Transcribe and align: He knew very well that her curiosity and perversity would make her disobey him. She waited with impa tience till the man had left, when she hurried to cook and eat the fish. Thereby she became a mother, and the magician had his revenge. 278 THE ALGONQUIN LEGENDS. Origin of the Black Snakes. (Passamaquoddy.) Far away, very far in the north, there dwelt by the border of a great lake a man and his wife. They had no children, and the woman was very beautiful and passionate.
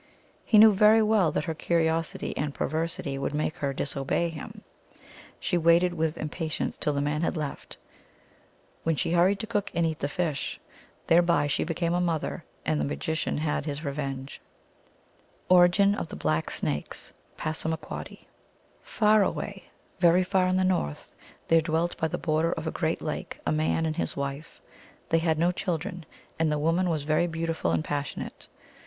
He 0.43 0.57
knew 0.57 0.73
very 0.73 1.03
well 1.03 1.31
that 1.31 1.43
her 1.43 1.53
curiosity 1.53 2.35
and 2.35 2.55
perversity 2.55 3.19
would 3.19 3.35
make 3.35 3.57
her 3.57 3.71
disobey 3.71 4.29
him. 4.29 4.63
She 5.39 5.59
waited 5.59 5.93
with 5.93 6.15
impa 6.17 6.45
tience 6.49 6.75
till 6.79 6.93
the 6.93 7.01
man 7.01 7.21
had 7.21 7.37
left, 7.37 7.77
when 8.81 8.95
she 8.95 9.11
hurried 9.11 9.39
to 9.41 9.45
cook 9.45 9.69
and 9.75 9.85
eat 9.85 9.99
the 9.99 10.09
fish. 10.09 10.59
Thereby 11.05 11.45
she 11.45 11.63
became 11.63 11.93
a 11.93 12.01
mother, 12.01 12.43
and 12.65 12.81
the 12.81 12.83
magician 12.83 13.37
had 13.37 13.65
his 13.65 13.85
revenge. 13.85 14.41
278 15.49 15.91
THE 15.91 15.99
ALGONQUIN 15.99 15.99
LEGENDS. 15.99 16.01
Origin 16.01 16.01
of 16.01 16.07
the 16.07 16.15
Black 16.15 16.49
Snakes. 16.49 17.13
(Passamaquoddy.) 17.37 18.27
Far 18.81 19.21
away, 19.23 19.65
very 19.99 20.23
far 20.23 20.47
in 20.47 20.57
the 20.57 20.63
north, 20.63 21.13
there 21.47 21.61
dwelt 21.61 21.95
by 21.97 22.07
the 22.07 22.17
border 22.17 22.53
of 22.53 22.65
a 22.65 22.71
great 22.71 23.03
lake 23.03 23.39
a 23.45 23.51
man 23.51 23.85
and 23.85 23.97
his 23.97 24.17
wife. 24.17 24.59
They 25.09 25.19
had 25.19 25.37
no 25.37 25.51
children, 25.51 26.07
and 26.39 26.51
the 26.51 26.57
woman 26.57 26.89
was 26.89 27.03
very 27.03 27.27
beautiful 27.27 27.69
and 27.69 27.83
passionate. 27.83 28.47